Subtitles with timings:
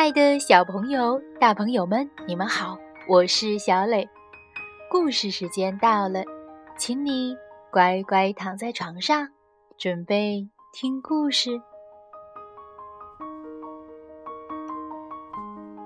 [0.00, 4.08] 亲爱的小朋友、大朋友们，你们好，我是小磊。
[4.90, 6.24] 故事时间到了，
[6.78, 7.36] 请你
[7.70, 9.28] 乖乖躺在床上，
[9.76, 11.50] 准备听故事。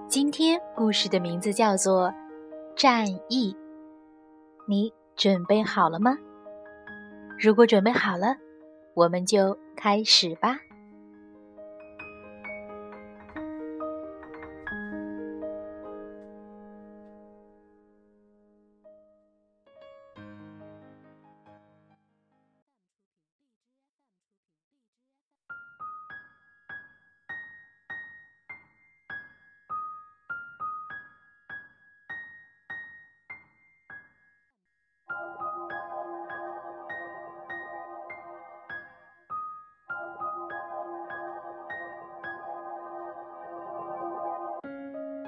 [0.07, 2.09] 今天故事的名字叫做
[2.77, 3.53] 《战役》，
[4.69, 6.17] 你准备好了吗？
[7.37, 8.37] 如果准备好了，
[8.95, 10.57] 我们就开始吧。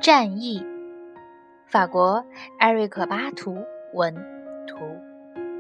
[0.07, 0.65] 战役，
[1.67, 2.25] 法国
[2.61, 3.57] 艾瑞克·巴图
[3.93, 4.15] 文
[4.65, 4.77] 图，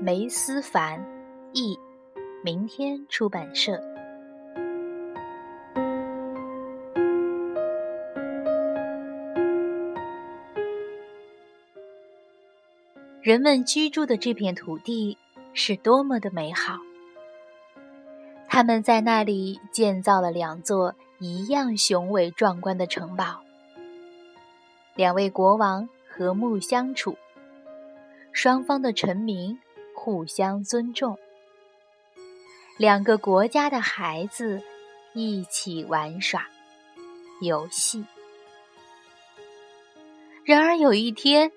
[0.00, 1.04] 梅思凡
[1.52, 1.76] 译，
[2.44, 3.72] 明天出版社。
[13.20, 15.18] 人们居住的这片土地
[15.54, 16.78] 是多么的美好！
[18.48, 23.42] 他们在那里建造了两座一样雄伟壮观的城堡。
[24.96, 27.18] 两位国王和睦相处，
[28.32, 29.58] 双方的臣民
[29.94, 31.18] 互相尊重，
[32.78, 34.62] 两个国家的孩子
[35.12, 36.48] 一起玩耍
[37.42, 38.06] 游戏。
[40.44, 41.52] 然而有一天，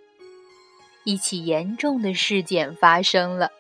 [1.06, 3.52] 一起严重的事件发生了。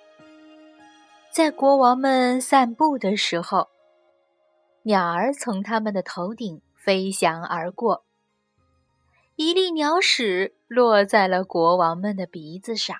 [1.31, 3.69] 在国王们散步的时候，
[4.83, 8.03] 鸟儿从他们的头顶飞翔而过。
[9.39, 12.97] 一粒鸟屎落在了国王们的鼻子上。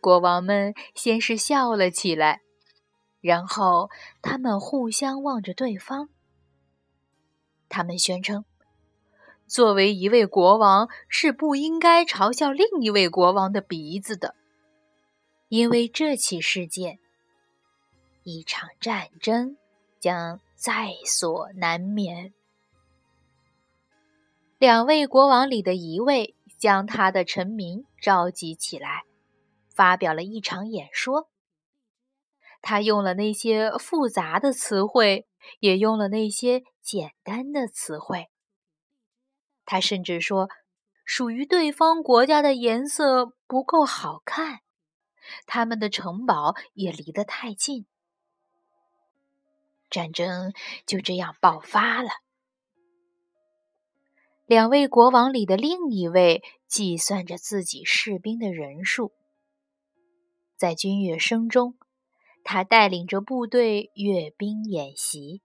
[0.00, 2.40] 国王们先是笑了起来，
[3.20, 3.88] 然后
[4.20, 6.08] 他们互相望着对方。
[7.68, 8.44] 他们宣称，
[9.46, 14.34] 作为一位国王是不应该嘲笑另一位国王的鼻子的，
[15.50, 16.98] 因为这起事件，
[18.24, 19.56] 一场战争
[20.00, 22.34] 将在所难免。
[24.58, 29.02] 两位国王里的一位将他的臣民召集起来，
[29.68, 31.28] 发表了一场演说。
[32.62, 35.26] 他用了那些复杂的词汇，
[35.58, 38.30] 也用了那些简单的词汇。
[39.66, 40.48] 他甚至说，
[41.04, 44.60] 属于对方国家的颜色不够好看，
[45.46, 47.86] 他们的城堡也离得太近。
[49.90, 50.52] 战争
[50.86, 52.08] 就这样爆发了。
[54.46, 59.12] 两位国王里的另一位计算着自己士兵的人数，
[60.54, 61.78] 在军乐声中，
[62.42, 65.40] 他带领着部队阅兵演习。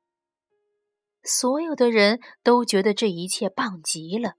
[1.24, 4.34] 所有的人都觉得这一切棒极了，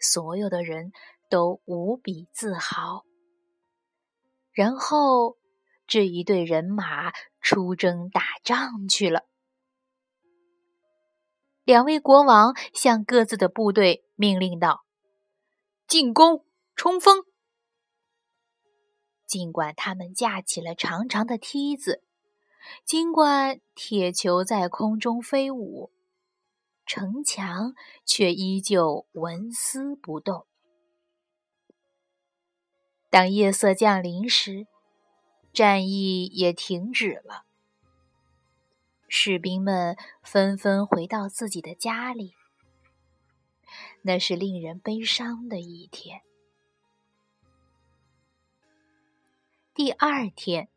[0.00, 0.92] 所有的人
[1.28, 3.04] 都无比自豪。
[4.52, 5.36] 然后，
[5.86, 7.12] 这一队人马
[7.42, 9.24] 出征打仗去了。
[11.64, 14.84] 两位国王向各自的部队命令道
[15.86, 17.24] ：“进攻，冲锋！”
[19.26, 22.02] 尽管他们架起了长长的梯子，
[22.84, 25.92] 尽管铁球在空中飞舞，
[26.84, 27.74] 城墙
[28.04, 30.46] 却依旧纹丝不动。
[33.08, 34.66] 当夜色降临时，
[35.52, 37.44] 战役也停止了。
[39.14, 42.32] 士兵们纷纷回到自己的家里。
[44.00, 46.22] 那是令人悲伤的一天。
[49.74, 50.70] 第二天，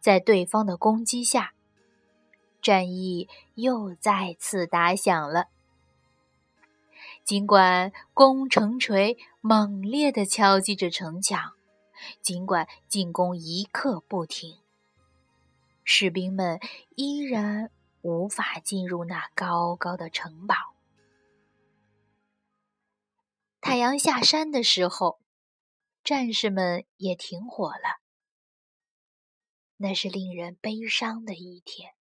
[0.00, 1.54] 在对方的攻击下，
[2.60, 5.46] 战役又再次打响了。
[7.22, 11.52] 尽管攻城锤猛烈地敲击着城墙，
[12.20, 14.58] 尽管进攻一刻不停。
[15.88, 16.58] 士兵们
[16.96, 20.56] 依然无法进入那高高的城堡。
[23.60, 25.20] 太阳下山的时候，
[26.02, 28.00] 战士们也停火了。
[29.76, 31.94] 那是令人悲伤的一天，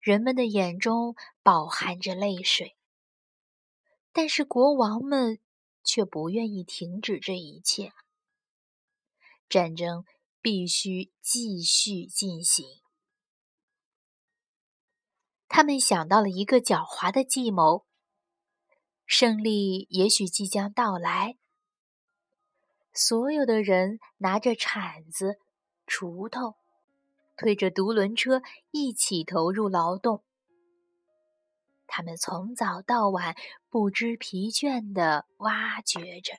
[0.00, 2.74] 人们的眼中饱含着泪水。
[4.14, 5.40] 但是国王们
[5.84, 7.92] 却不愿意停止这一切。
[9.50, 10.06] 战争。
[10.46, 12.64] 必须继续进行。
[15.48, 17.84] 他们想到了一个狡猾的计谋。
[19.06, 21.36] 胜利也许即将到来。
[22.94, 25.40] 所有的人拿着铲子、
[25.84, 26.54] 锄头，
[27.36, 28.40] 推着独轮车，
[28.70, 30.22] 一起投入劳动。
[31.88, 33.34] 他们从早到晚
[33.68, 36.34] 不知疲倦地挖掘着。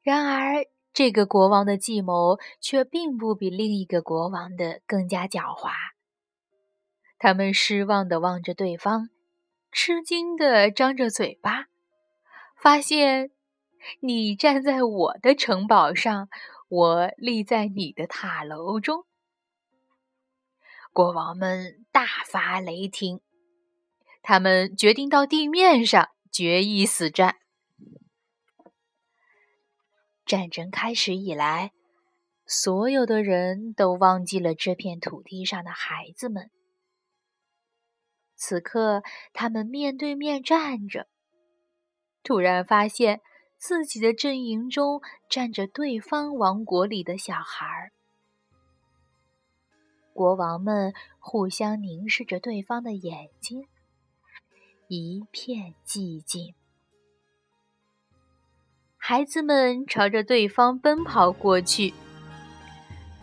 [0.00, 0.64] 然而，
[0.94, 5.72] 这个国王的计谋却并不比另一个国王的更加狡猾。
[7.18, 9.08] 他们失望地望着对方，
[9.72, 11.66] 吃惊地张着嘴巴，
[12.56, 13.32] 发现
[14.00, 16.28] 你站在我的城堡上，
[16.68, 19.04] 我立在你的塔楼中。
[20.92, 23.20] 国王们大发雷霆。
[24.22, 27.36] 他们决定到地面上决一死战。
[30.26, 31.72] 战争开始以来，
[32.46, 36.50] 所有的人都忘记了这片土地上的孩子们。
[38.36, 41.06] 此刻，他们面对面站着，
[42.22, 43.20] 突然发现
[43.56, 47.92] 自己的阵营中站着对方王国里的小孩儿。
[50.12, 53.66] 国王们互相凝视着对方的眼睛。
[54.88, 56.54] 一片寂静，
[59.06, 61.92] 孩子们朝着对方奔跑过去，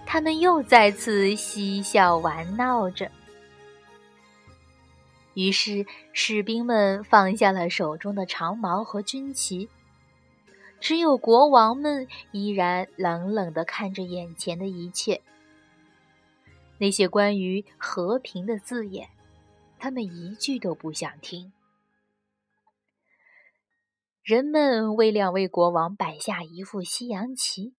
[0.05, 3.09] 他们又再次嬉笑玩闹着。
[5.33, 5.83] 于是，
[6.13, 9.67] 士兵们放下了手中的长矛和军旗，
[10.79, 15.19] 只有国王们依然冷冷地看着眼前的一切。
[16.77, 19.09] 那些关于和平的字眼。
[19.79, 21.51] 他们一句都不想听。
[24.23, 27.73] 人们为两位国王摆下一副西洋棋，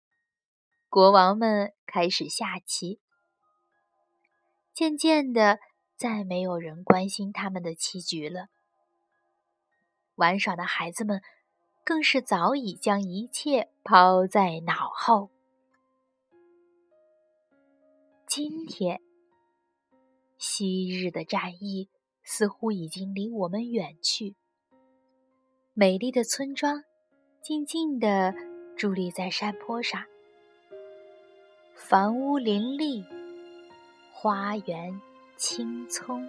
[0.88, 2.98] 国王们开始下棋。
[4.74, 5.60] 渐渐的，
[5.96, 8.48] 再没有人关心他们的棋局了。
[10.16, 11.22] 玩耍的孩子们
[11.84, 15.30] 更是早已将一切抛在脑后。
[18.26, 19.00] 今天。
[20.38, 21.88] 昔日的战役
[22.24, 24.34] 似乎已经离我们远去。
[25.74, 26.84] 美丽的村庄
[27.40, 28.34] 静静地
[28.76, 30.04] 伫立在山坡上，
[31.74, 33.02] 房屋林立，
[34.12, 35.00] 花园
[35.38, 36.28] 青葱。